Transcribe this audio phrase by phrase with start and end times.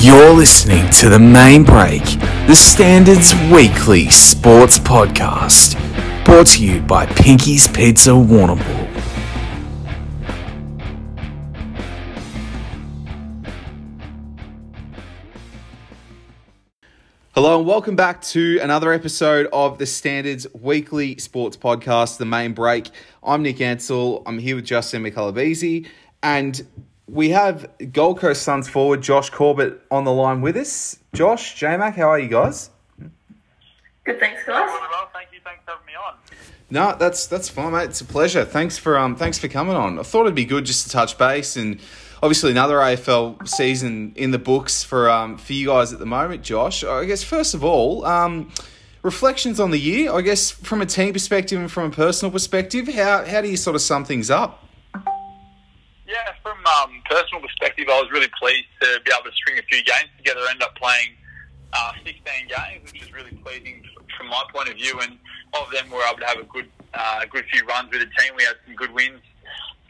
[0.00, 2.04] You're listening to The Main Break,
[2.46, 5.74] the Standards Weekly Sports Podcast,
[6.24, 8.86] brought to you by Pinky's Pizza Warrnambool.
[17.34, 22.52] Hello and welcome back to another episode of the Standards Weekly Sports Podcast, The Main
[22.52, 22.88] Break.
[23.20, 24.22] I'm Nick Ansell.
[24.26, 25.88] I'm here with Justin McCullabese,
[26.22, 26.64] and
[27.08, 30.98] we have Gold Coast Suns forward Josh Corbett on the line with us.
[31.14, 32.70] Josh, J-Mac, how are you guys?
[34.04, 34.68] Good, thanks, guys.
[34.68, 35.38] Well, thank you.
[35.44, 36.14] Thanks for having me on.
[36.70, 37.84] No, that's that's fine, mate.
[37.84, 38.44] It's a pleasure.
[38.44, 39.98] Thanks for um thanks for coming on.
[39.98, 41.80] I thought it'd be good just to touch base and
[42.22, 46.42] obviously another AFL season in the books for um for you guys at the moment,
[46.42, 46.84] Josh.
[46.84, 48.50] I guess first of all, um
[49.02, 50.12] reflections on the year.
[50.12, 53.56] I guess from a team perspective and from a personal perspective, how how do you
[53.56, 54.67] sort of sum things up?
[56.08, 59.62] Yeah, from um, personal perspective, I was really pleased to be able to string a
[59.68, 60.40] few games together.
[60.48, 61.12] End up playing
[61.74, 63.84] uh, 16 games, which is really pleasing
[64.16, 64.98] from my point of view.
[65.02, 65.18] And
[65.52, 68.08] of them, we were able to have a good, uh, good few runs with the
[68.16, 68.32] team.
[68.38, 69.20] We had some good wins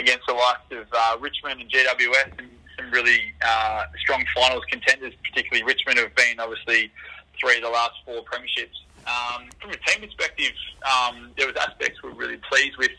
[0.01, 5.15] against the likes of uh, Richmond and GWS, and some really uh, strong finals contenders.
[5.23, 6.91] Particularly Richmond have been obviously
[7.39, 8.75] three of the last four premierships.
[9.07, 12.91] Um, from a team perspective, um, there was aspects we were really pleased with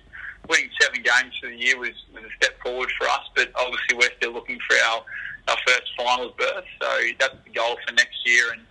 [0.50, 3.96] winning seven games for the year was, was a step forward for us, but obviously
[3.96, 5.04] we're still looking for our,
[5.48, 6.66] our first finals berth.
[6.82, 8.62] So that's the goal for next year, and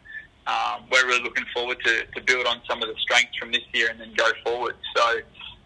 [0.46, 3.62] um, we're really looking forward to, to build on some of the strengths from this
[3.72, 4.74] year and then go forward.
[4.96, 5.20] So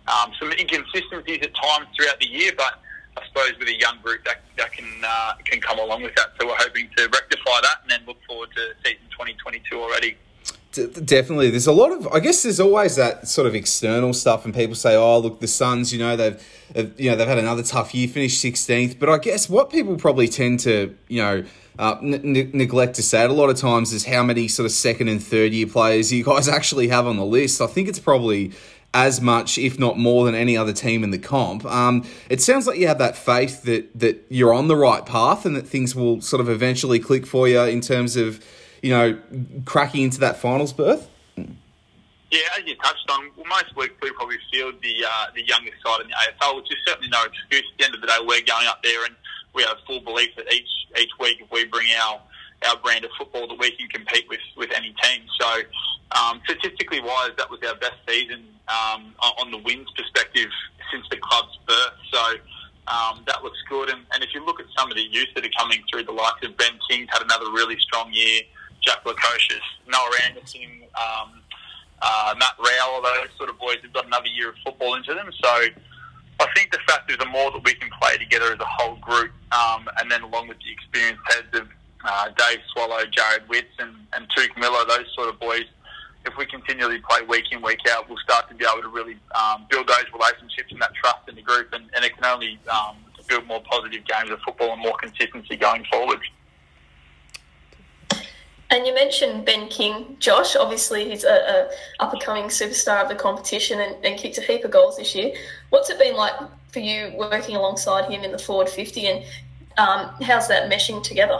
[0.08, 2.80] um, some inconsistencies at times throughout the year, but
[3.16, 6.32] I suppose with a young group that, that can uh, can come along with that.
[6.40, 10.16] So we're hoping to rectify that and then look forward to season 2022 already.
[10.72, 11.50] Definitely.
[11.50, 14.74] There's a lot of, I guess there's always that sort of external stuff and people
[14.74, 16.42] say, oh, look, the Suns, you know, they've,
[16.72, 18.98] they've you know, they've had another tough year, finished 16th.
[18.98, 21.44] But I guess what people probably tend to, you know,
[21.78, 24.72] uh, n- neglect to say it a lot of times is how many sort of
[24.72, 27.60] second and third year players you guys actually have on the list.
[27.60, 28.52] I think it's probably
[28.94, 31.64] as much, if not more, than any other team in the comp.
[31.66, 35.44] Um, it sounds like you have that faith that that you're on the right path
[35.44, 38.42] and that things will sort of eventually click for you in terms of
[38.82, 39.18] you know,
[39.64, 41.08] cracking into that finals berth?
[41.36, 45.76] Yeah, as you touched on, well, most weeks we probably field the uh, the youngest
[45.84, 47.62] side in the AFL, which is certainly no excuse.
[47.72, 49.14] At the end of the day, we're going up there, and
[49.54, 52.20] we have full belief that each each week, if we bring our
[52.68, 55.22] our brand of football, that we can compete with with any team.
[55.38, 55.60] So,
[56.16, 60.48] um, statistically wise, that was our best season um, on the wins perspective
[60.90, 61.96] since the club's birth.
[62.12, 62.24] So.
[62.88, 65.46] Um, that looks good, and, and if you look at some of the youth that
[65.46, 68.42] are coming through, the likes of Ben King's had another really strong year.
[68.82, 71.42] Jack Lukosius, Noah Anderson, um,
[72.02, 75.30] uh, Matt Rowell, those sort of boys have got another year of football into them.
[75.42, 75.48] So
[76.40, 78.96] I think the fact is the more that we can play together as a whole
[78.96, 81.68] group, um, and then along with the experienced heads of
[82.04, 85.64] uh, Dave Swallow, Jarrod Witts, and, and Touk Miller, those sort of boys,
[86.26, 89.16] if we continually play week in, week out, we'll start to be able to really
[89.34, 92.58] um, build those relationships and that trust in the group, and, and it can only
[92.68, 92.96] um,
[93.28, 96.18] build more positive games of football and more consistency going forward.
[98.72, 100.56] And you mentioned Ben King, Josh.
[100.56, 101.68] Obviously, he's a,
[102.00, 104.96] a up and coming superstar of the competition and, and, kicked a heap of goals
[104.96, 105.34] this year.
[105.68, 106.32] What's it been like
[106.72, 109.24] for you working alongside him in the forward fifty, and
[109.76, 111.38] um, how's that meshing together?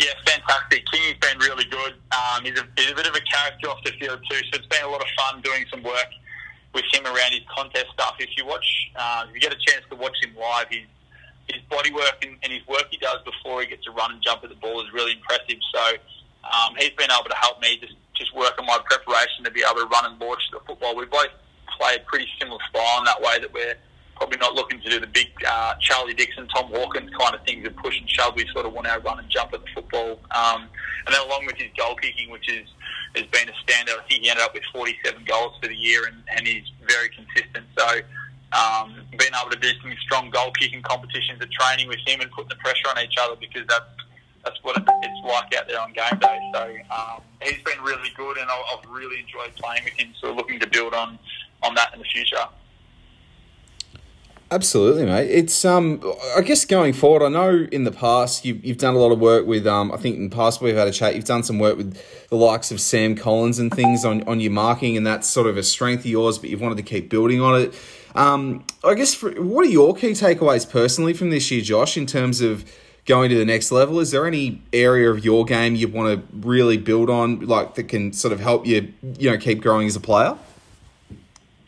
[0.00, 0.86] Yeah, fantastic.
[0.90, 1.94] King's been really good.
[2.12, 4.66] Um, he's, a, he's a bit of a character off the field too, so it's
[4.68, 6.08] been a lot of fun doing some work
[6.72, 8.14] with him around his contest stuff.
[8.18, 10.86] If you watch, uh, if you get a chance to watch him live, he's
[11.52, 14.22] his body work and, and, his work he does before he gets to run and
[14.22, 15.58] jump at the ball is really impressive.
[15.72, 15.82] So
[16.44, 19.62] um, he's been able to help me just just work on my preparation to be
[19.62, 20.96] able to run and launch the football.
[20.96, 21.30] We both
[21.78, 23.76] play a pretty similar style in that way that we're
[24.16, 27.64] probably not looking to do the big uh, Charlie Dixon, Tom Hawkins kind of things
[27.66, 28.34] of push and shove.
[28.34, 30.18] We sort of want to run and jump at the football.
[30.34, 30.66] Um,
[31.06, 32.66] and then along with his goal kicking, which is
[33.14, 33.98] has been a standout.
[33.98, 37.08] I think he ended up with 47 goals for the year, and, and he's very
[37.08, 37.66] consistent.
[37.76, 38.00] So
[38.52, 42.30] um, being able to do some strong goal kicking competitions at training with him and
[42.30, 43.84] putting the pressure on each other because that's
[44.44, 46.38] that's what it's like out there on game day.
[46.54, 46.62] So
[46.94, 50.14] um, he's been really good, and I've really enjoyed playing with him.
[50.20, 51.18] So looking to build on
[51.62, 52.46] on that in the future.
[54.50, 55.30] Absolutely, mate.
[55.30, 56.00] It's um,
[56.34, 59.20] I guess going forward, I know in the past you've you've done a lot of
[59.20, 61.14] work with um, I think in the past we've had a chat.
[61.14, 62.00] You've done some work with
[62.30, 65.58] the likes of Sam Collins and things on on your marking, and that's sort of
[65.58, 66.38] a strength of yours.
[66.38, 67.74] But you've wanted to keep building on it.
[68.14, 72.06] Um, I guess for, what are your key takeaways personally from this year, Josh, in
[72.06, 72.64] terms of
[73.04, 74.00] going to the next level?
[74.00, 77.84] Is there any area of your game you want to really build on, like that
[77.84, 80.38] can sort of help you, you know, keep growing as a player?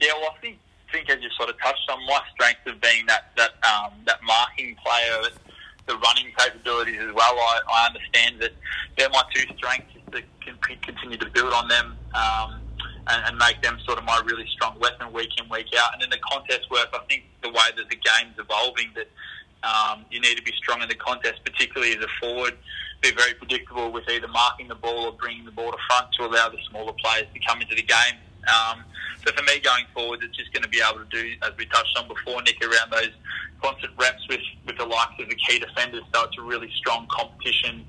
[0.00, 0.60] Yeah, well, I think
[0.93, 4.23] think as you sort of touched on, my strength of being that that um, that
[4.23, 5.31] marking player
[5.87, 7.35] the running capabilities as well.
[7.35, 8.53] I, I understand that
[8.97, 10.23] they're my two strengths to
[10.83, 11.97] continue to build on them.
[12.15, 12.61] Um,
[13.09, 15.95] and, and make them sort of my really strong weapon week in, week out.
[15.95, 19.09] And in the contest work, I think the way that the game's evolving, that
[19.67, 22.57] um, you need to be strong in the contest, particularly as a forward,
[23.01, 26.27] be very predictable with either marking the ball or bringing the ball to front to
[26.27, 28.21] allow the smaller players to come into the game.
[28.49, 28.85] Um,
[29.25, 31.67] so for me going forward, it's just going to be able to do, as we
[31.67, 33.13] touched on before, Nick, around those
[33.63, 36.03] constant reps with, with the likes of the key defenders.
[36.15, 37.85] So it's a really strong competition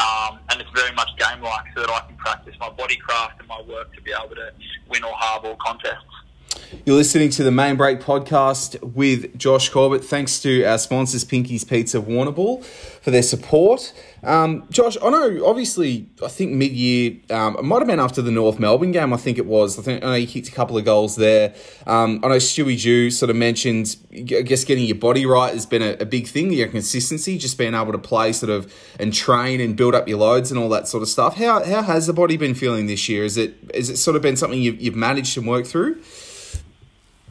[0.00, 3.40] um, and it's very much game like so that I can practice my body craft
[3.40, 4.52] and my work to be able to
[4.88, 6.59] win or halve all contests.
[6.84, 10.04] You're listening to the Main Break podcast with Josh Corbett.
[10.04, 13.92] Thanks to our sponsors, Pinky's Pizza Warrnambool, for their support.
[14.22, 18.22] Um, Josh, I know, obviously, I think mid year, um, it might have been after
[18.22, 19.80] the North Melbourne game, I think it was.
[19.80, 21.54] I think I know you kicked a couple of goals there.
[21.88, 25.66] Um, I know Stewie Dew sort of mentioned, I guess, getting your body right has
[25.66, 29.12] been a, a, big thing, your consistency, just being able to play sort of and
[29.12, 31.34] train and build up your loads and all that sort of stuff.
[31.34, 33.24] How, how has the body been feeling this year?
[33.24, 36.00] Is it, is it sort of been something you've, you've managed to work through?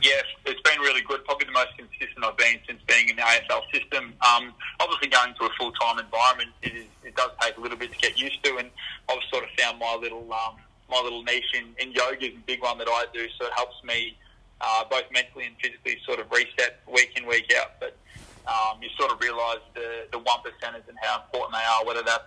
[0.01, 1.25] Yes, it's been really good.
[1.25, 4.13] Probably the most consistent I've been since being in the AFL system.
[4.23, 7.77] Um, obviously, going to a full time environment, it, is, it does take a little
[7.77, 8.69] bit to get used to, and
[9.09, 10.55] I've sort of found my little um,
[10.89, 13.27] my little niche in, in yoga is a big one that I do.
[13.37, 14.17] So it helps me
[14.61, 17.79] uh, both mentally and physically sort of reset week in week out.
[17.79, 17.97] But
[18.47, 22.03] um, you sort of realise the the one percenters and how important they are, whether
[22.03, 22.23] that's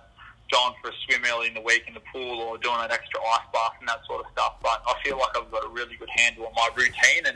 [0.53, 3.19] going for a swim early in the week in the pool or doing an extra
[3.33, 4.61] ice bath and that sort of stuff.
[4.63, 7.32] But I feel like I've got a really good handle on my routine and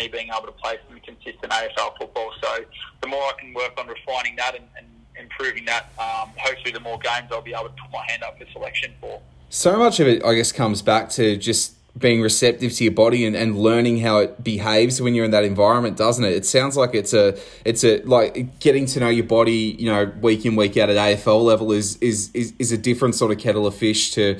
[0.00, 2.32] me being able to play some consistent AFL football.
[2.42, 2.64] So
[3.00, 4.86] the more I can work on refining that and, and
[5.18, 8.38] improving that, um, hopefully the more games I'll be able to put my hand up
[8.38, 9.20] for selection for.
[9.50, 13.24] So much of it, I guess, comes back to just being receptive to your body
[13.24, 16.32] and, and learning how it behaves when you're in that environment, doesn't it?
[16.32, 20.12] It sounds like it's a it's a like getting to know your body, you know,
[20.20, 23.38] week in week out at AFL level is is is, is a different sort of
[23.38, 24.38] kettle of fish to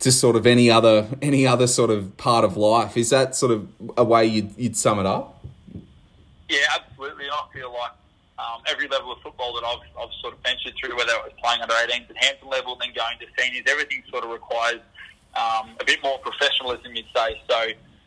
[0.00, 2.96] to sort of any other any other sort of part of life.
[2.96, 5.44] Is that sort of a way you'd, you'd sum it up?
[6.48, 7.26] Yeah, absolutely.
[7.28, 7.92] I feel like
[8.38, 11.32] um, every level of football that I've, I've sort of ventured through, whether it was
[11.42, 14.80] playing under 18s at Hampden level, then going to seniors, everything sort of requires
[15.34, 17.40] um, a bit more professionalism, you'd say.
[17.50, 17.58] So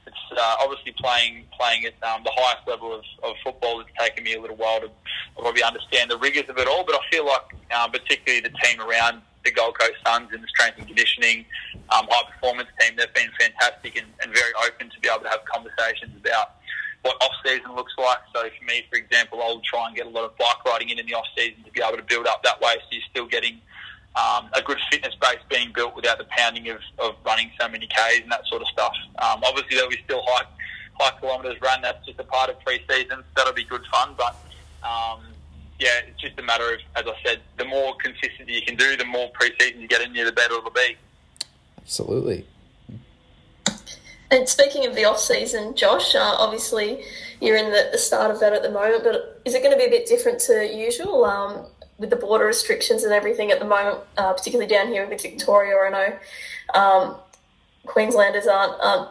[0.08, 3.82] it's uh, obviously playing playing at um, the highest level of, of football.
[3.82, 4.90] It's taken me a little while to
[5.38, 7.42] probably understand the rigours of it all, but I feel like
[7.78, 11.46] um, particularly the team around the Gold Coast Suns in the strength and conditioning
[11.90, 12.96] um, high performance team.
[12.98, 16.62] They've been fantastic and, and very open to be able to have conversations about
[17.04, 18.20] what off season looks like.
[18.34, 21.00] So for me, for example, I'll try and get a lot of bike riding in
[21.00, 22.76] in the off season to be able to build up that way.
[22.78, 23.60] So you're still getting
[24.16, 27.88] um, a good fitness base being built without the pounding of, of running so many
[27.88, 28.94] k's and that sort of stuff.
[29.20, 30.46] Um, obviously, there'll be still high
[31.00, 31.82] high kilometres run.
[31.82, 33.24] That's just a part of pre-season.
[33.36, 34.36] That'll be good fun, but
[34.84, 35.22] um,
[35.82, 38.96] yeah, it's just a matter of, as I said, the more consistency you can do,
[38.96, 40.96] the more pre-season you get in you, the better it'll be.
[41.80, 42.46] Absolutely.
[44.30, 47.04] And speaking of the off season, Josh, uh, obviously
[47.42, 49.78] you're in the, the, start of that at the moment, but is it going to
[49.78, 51.66] be a bit different to usual um,
[51.98, 55.76] with the border restrictions and everything at the moment, uh, particularly down here in Victoria?
[55.76, 57.16] I know um,
[57.88, 59.10] Queenslanders aren't, aren't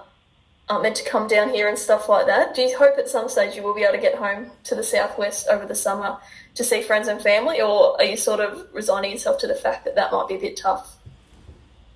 [0.70, 2.55] aren't meant to come down here and stuff like that.
[2.55, 4.84] Do you hope at some stage you will be able to get home to the
[4.84, 6.17] southwest over the summer
[6.55, 9.84] to see friends and family, or are you sort of resigning yourself to the fact
[9.84, 10.96] that that might be a bit tough?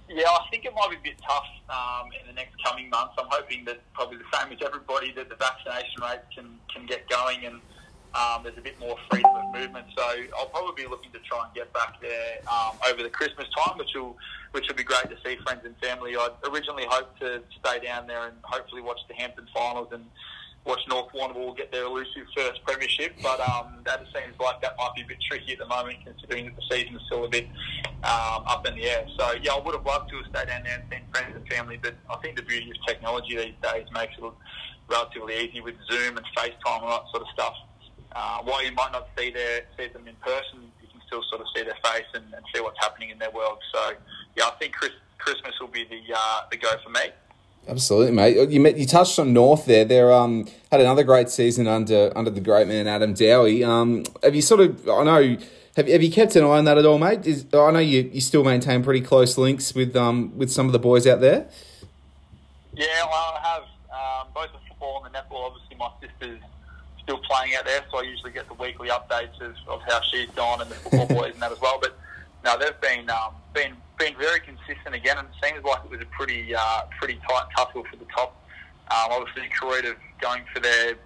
[0.09, 3.15] Yeah, I think it might be a bit tough um, in the next coming months.
[3.17, 7.09] I'm hoping that probably the same as everybody that the vaccination rate can, can get
[7.09, 7.61] going and
[8.15, 9.87] um, there's a bit more freedom of movement.
[9.97, 10.03] So
[10.39, 13.79] I'll probably be looking to try and get back there um, over the Christmas time,
[13.79, 14.17] which will
[14.53, 16.17] which will be great to see friends and family.
[16.17, 20.05] I originally hoped to stay down there and hopefully watch the Hampden finals and
[20.65, 24.95] watch North Warrnambool get their elusive first premiership, but um, that seems like that might
[24.97, 27.47] be a bit tricky at the moment, considering that the season is still a bit
[28.03, 29.05] um, up in the air.
[29.19, 31.47] So yeah, I would have loved to have stayed down there and seen friends and
[31.49, 34.25] family, but I think the beauty of technology these days makes it
[34.89, 37.55] relatively easy with Zoom and FaceTime and that sort of stuff.
[38.15, 41.41] Uh, while you might not see their see them in person, you can still sort
[41.41, 43.59] of see their face and, and see what's happening in their world.
[43.73, 43.95] So
[44.37, 47.11] yeah, I think Chris, Christmas will be the uh, the go for me.
[47.67, 48.51] Absolutely, mate.
[48.51, 49.85] You met, you touched on North there.
[49.85, 53.65] They um had another great season under under the great man Adam Dowie.
[53.65, 55.37] Um, have you sort of I know
[55.77, 57.27] have, have you kept an eye on that at all, mate?
[57.27, 60.73] Is, I know you, you still maintain pretty close links with um with some of
[60.73, 61.49] the boys out there.
[62.77, 65.51] Yeah, well, I have um, both the football and the netball.
[65.51, 66.41] Obviously, my sister's
[67.05, 70.29] still playing out there, so I usually get the weekly updates of, of how she's
[70.31, 71.79] gone and the football boys and that as well.
[71.81, 71.97] But
[72.45, 76.01] no, they've been um, been been very consistent again, and it seems like it was
[76.01, 78.35] a pretty uh, pretty tight tussle for the top.
[78.91, 80.97] Um, obviously, Koroit going for their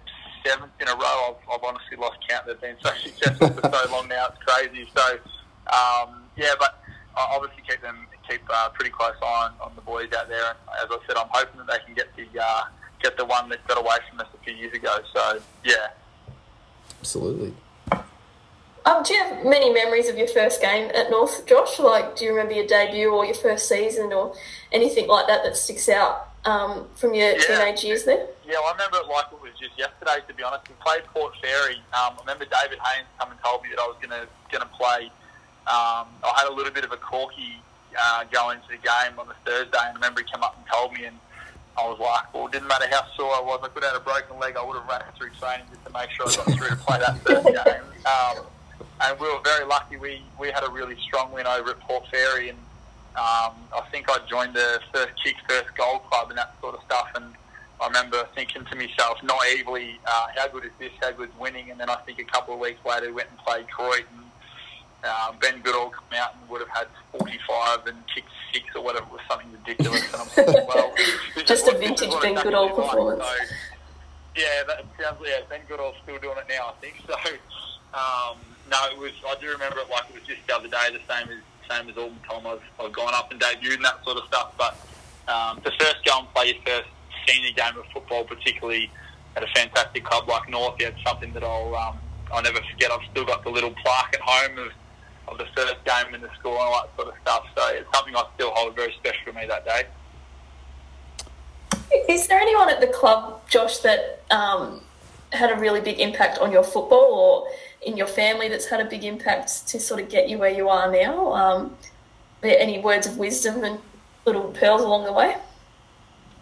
[0.45, 1.35] seventh in a row.
[1.35, 2.47] I've, I've honestly lost count.
[2.47, 4.27] They've been so successful for so long now.
[4.27, 4.89] It's crazy.
[4.95, 5.19] So
[5.67, 6.81] um, yeah, but
[7.15, 10.49] I obviously keep them keep uh, pretty close eye on, on the boys out there.
[10.49, 12.63] And as I said, I'm hoping that they can get the uh,
[13.01, 13.95] get the one that got away
[14.49, 14.99] few years ago.
[15.13, 15.87] So yeah,
[16.99, 17.53] absolutely.
[18.85, 21.79] Um, do you have many memories of your first game at North, Josh?
[21.79, 24.33] Like, do you remember your debut or your first season or
[24.71, 27.39] anything like that that sticks out um, from your yeah.
[27.39, 28.25] teenage years there?
[28.45, 30.25] Yeah, well, I remember it like it was just yesterday.
[30.27, 31.75] To be honest, we played Port Fairy.
[31.93, 34.63] Um, I remember David Haynes come and told me that I was going to going
[34.63, 35.11] to play.
[35.67, 37.61] Um, I had a little bit of a corky
[37.99, 40.65] uh, going into the game on the Thursday, and I remember he came up and
[40.65, 41.19] told me, and
[41.79, 43.59] I was like, well, it didn't matter how sore I was.
[43.63, 44.57] I could have had a broken leg.
[44.57, 46.99] I would have run through training just to make sure I got through to play
[46.99, 47.83] that first game.
[48.05, 48.45] Um,
[49.01, 49.97] and we were very lucky.
[49.97, 52.57] We we had a really strong win over at Port Fairy, and
[53.15, 56.81] um, I think I joined the first kick, first goal club, and that sort of
[56.83, 57.09] stuff.
[57.15, 57.33] And
[57.81, 60.91] I remember thinking to myself naively, uh, "How good is this?
[61.01, 63.29] How good is winning?" And then I think a couple of weeks later, we went
[63.29, 64.05] and played Koroit.
[65.03, 66.87] Uh, ben Goodall come out and would have had
[67.17, 69.05] 45 and kicked six or whatever.
[69.05, 70.11] It was something ridiculous.
[70.11, 70.93] And I'm thinking, well,
[71.45, 73.19] just a vintage Ben Goodall performance.
[73.19, 73.47] Like.
[73.47, 73.55] So,
[74.35, 75.17] yeah, that sounds.
[75.23, 76.95] Yeah, Ben Goodall's still doing it now, I think.
[77.07, 77.15] So.
[77.91, 78.37] Um,
[78.69, 79.11] no, it was.
[79.27, 81.89] I do remember it like it was just the other day, the same as same
[81.89, 84.53] as all the time I've, I've gone up and debuted and that sort of stuff.
[84.57, 84.75] But
[85.27, 86.89] um, to first go and play your first
[87.27, 88.91] senior game of football, particularly
[89.35, 91.97] at a fantastic club like North, yeah, it's something that I'll um,
[92.31, 92.91] I'll never forget.
[92.91, 94.71] I've still got the little plaque at home of,
[95.29, 97.45] of the first game in the school and all that sort of stuff.
[97.55, 99.83] So it's something I still hold very special to me that day.
[102.07, 104.81] Is there anyone at the club, Josh, that um,
[105.31, 107.47] had a really big impact on your football, or
[107.81, 110.69] in your family that's had a big impact to sort of get you where you
[110.69, 111.33] are now?
[111.33, 111.77] Um,
[112.43, 113.79] any words of wisdom and
[114.25, 115.35] little pearls along the way?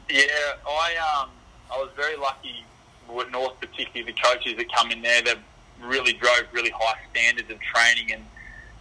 [0.10, 0.24] Yeah,
[0.68, 1.30] I um,
[1.72, 2.66] I was very lucky
[3.10, 5.22] with North, particularly the coaches that come in there.
[5.22, 5.36] They
[5.82, 8.26] really drove really high standards of training, and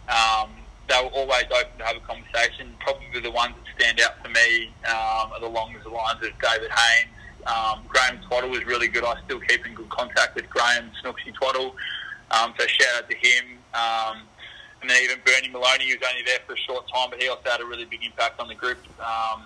[0.07, 0.49] um,
[0.87, 2.73] they were always open to have a conversation.
[2.79, 6.71] Probably the ones that stand out for me um, are along the lines of David
[6.71, 7.11] Haynes.
[7.45, 9.03] Um, Graham Twaddle was really good.
[9.03, 11.75] I still keep in good contact with Graham Snooksy Twaddle.
[12.31, 13.45] Um, so shout out to him.
[13.73, 14.17] Um,
[14.81, 17.27] and then even Bernie Maloney, he was only there for a short time, but he
[17.27, 18.77] also had a really big impact on the group.
[18.99, 19.43] Um,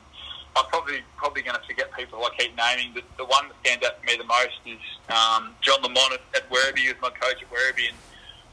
[0.55, 3.85] I'm probably probably going to forget people I keep naming, but the one that stands
[3.85, 6.79] out to me the most is um, John Lamont at, at Werribee.
[6.79, 7.97] He was my coach at Werribee, and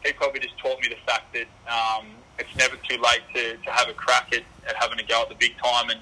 [0.04, 2.06] he probably just taught me the fact that um,
[2.38, 5.28] it's never too late to, to have a crack at, at having a go at
[5.28, 5.90] the big time.
[5.90, 6.00] And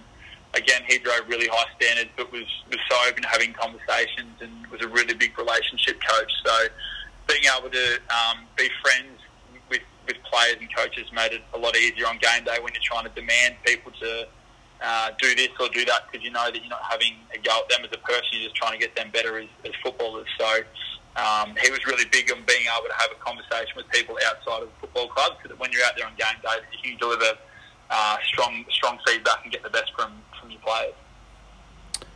[0.54, 4.66] again, he drove really high standards, but was, was so open to having conversations and
[4.70, 6.32] was a really big relationship coach.
[6.44, 6.66] So
[7.28, 9.18] being able to um, be friends
[9.70, 12.84] with, with players and coaches made it a lot easier on game day when you're
[12.84, 14.28] trying to demand people to
[14.82, 17.60] uh, do this or do that because you know that you're not having a go
[17.62, 20.26] at them as a person, you're just trying to get them better as, as footballers.
[20.38, 20.60] So
[21.16, 24.62] um, he was really big on being able to have a conversation with people outside
[24.62, 26.98] of the football club so that when you're out there on game day, you can
[26.98, 27.38] deliver
[27.90, 30.94] uh, strong strong feedback and get the best from, from your players.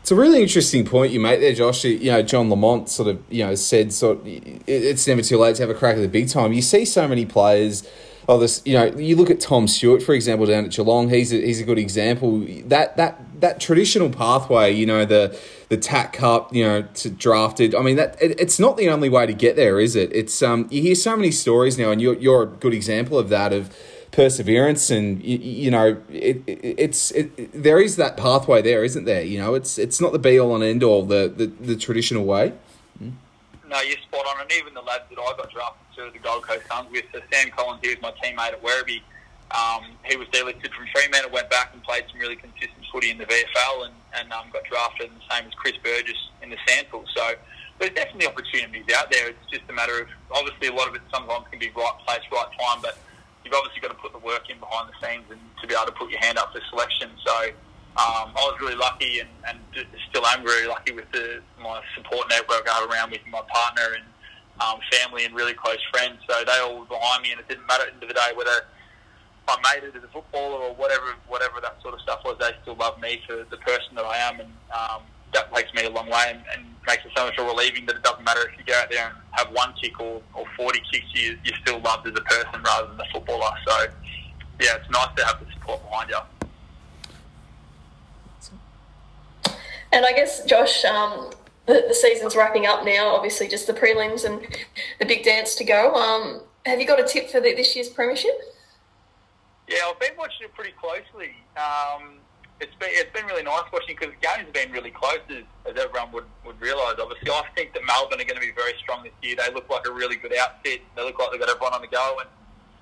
[0.02, 1.84] It's a really interesting point you make there, Josh.
[1.84, 5.62] You know, John Lamont sort of you know said sort it's never too late to
[5.62, 6.52] have a crack at the big time.
[6.52, 7.88] You see so many players.
[8.28, 11.08] Oh, this you know, you look at Tom Stewart for example down at Geelong.
[11.08, 12.46] He's a, he's a good example.
[12.66, 17.74] That that that traditional pathway, you know, the the TAC Cup, you know, to drafted.
[17.74, 20.14] I mean, that it, it's not the only way to get there, is it?
[20.14, 23.28] It's um, you hear so many stories now, and you're you're a good example of
[23.30, 23.74] that of
[24.12, 29.04] perseverance and you, you know it, it, it's it, there is that pathway there isn't
[29.04, 31.76] there you know it's it's not the be all and end all the, the, the
[31.76, 32.52] traditional way
[33.00, 36.42] no you're spot on and even the lads that I got drafted to the Gold
[36.42, 39.00] Coast Suns with so Sam Collins he was my teammate at Werribee
[39.50, 43.18] um, he was delisted from Fremantle went back and played some really consistent footy in
[43.18, 47.04] the VFL and, and um, got drafted the same as Chris Burgess in the SANFL
[47.14, 47.34] so
[47.78, 51.02] there's definitely opportunities out there it's just a matter of obviously a lot of it
[51.12, 52.98] sometimes can be right place right time but
[53.44, 55.86] you've obviously got to put the work in behind the scenes and to be able
[55.86, 57.10] to put your hand up for selection.
[57.24, 57.34] So
[57.98, 59.58] um, I was really lucky and, and
[60.08, 63.96] still am very lucky with the, my support network I have around with my partner
[63.96, 64.04] and
[64.60, 66.20] um, family and really close friends.
[66.28, 68.14] So they all were behind me and it didn't matter at the end of the
[68.14, 68.70] day whether
[69.50, 72.36] I made it as a footballer or whatever whatever that sort of stuff was.
[72.38, 75.02] They still love me for the person that I am and um,
[75.32, 77.96] that takes me a long way and, and makes it so much more relieving that
[77.96, 80.80] it doesn't matter if you go out there and have one kick or, or 40
[80.92, 83.50] kicks, you, you're still loved as a person rather than a footballer.
[83.66, 83.86] So,
[84.60, 86.18] yeah, it's nice to have the support behind you.
[89.92, 91.30] And I guess, Josh, um,
[91.66, 94.40] the, the, season's wrapping up now, obviously, just the prelims and
[95.00, 95.94] the big dance to go.
[95.94, 98.38] Um, have you got a tip for the, this year's Premiership?
[99.70, 101.30] Yeah, I've been watching it pretty closely.
[101.54, 102.18] Um,
[102.58, 105.46] it's been it's been really nice watching because the games have been really close as,
[105.62, 106.98] as everyone would, would realise.
[106.98, 109.38] Obviously, I think that Melbourne are going to be very strong this year.
[109.38, 110.82] They look like a really good outfit.
[110.98, 112.28] They look like they've got everyone on the go, and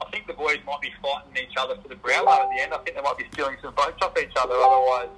[0.01, 2.73] I think the boys might be fighting each other for the Brownlow at the end.
[2.73, 4.57] I think they might be stealing some votes off each other.
[4.57, 5.13] Otherwise,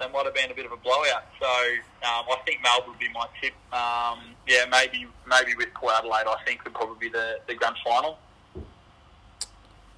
[0.00, 1.28] they might have been a bit of a blowout.
[1.36, 1.52] So
[2.08, 3.52] um, I think Melbourne would be my tip.
[3.76, 7.76] Um, yeah, maybe maybe with Port Adelaide, I think would probably be the, the grand
[7.84, 8.16] final.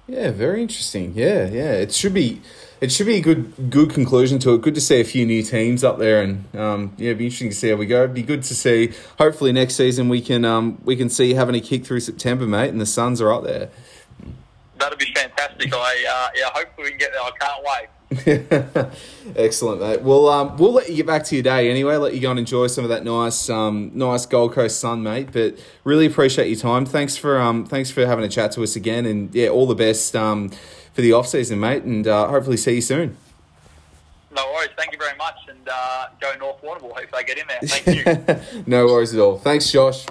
[0.07, 1.13] Yeah, very interesting.
[1.15, 1.73] Yeah, yeah.
[1.73, 2.41] It should be
[2.79, 4.61] it should be a good good conclusion to it.
[4.61, 7.49] Good to see a few new teams up there, and um, yeah, it'd be interesting
[7.49, 8.03] to see how we go.
[8.03, 8.93] It'd be good to see.
[9.17, 12.69] Hopefully, next season we can um, we can see having a kick through September, mate,
[12.69, 13.69] and the Suns are up there.
[14.77, 15.73] That'd be fantastic.
[15.73, 17.21] I uh, yeah, hopefully we can get there.
[17.21, 17.87] I can't wait.
[19.35, 20.01] Excellent, mate.
[20.01, 21.97] Well, um, we'll let you get back to your day anyway.
[21.97, 25.29] Let you go and enjoy some of that nice, um, nice Gold Coast sun, mate.
[25.33, 26.85] But really appreciate your time.
[26.85, 29.75] Thanks for um, thanks for having a chat to us again, and yeah, all the
[29.75, 30.49] best um,
[30.93, 31.83] for the off season, mate.
[31.83, 33.17] And uh, hopefully see you soon.
[34.33, 34.69] No worries.
[34.77, 36.97] Thank you very much, and uh, go North Warrnambool.
[36.97, 37.59] Hope they get in there.
[37.61, 38.63] Thank you.
[38.67, 39.37] no worries at all.
[39.37, 40.05] Thanks, Josh.